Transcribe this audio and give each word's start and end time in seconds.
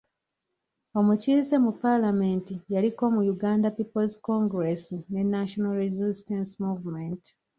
Omukiise 0.99 1.55
mu 1.65 1.71
palamenti 1.81 2.53
yaliko 2.73 3.03
mu 3.15 3.21
Uganda 3.33 3.67
people's 3.77 4.13
congress 4.27 4.83
ne 5.11 5.23
National 5.35 5.73
resistance 5.85 6.51
movement. 6.65 7.23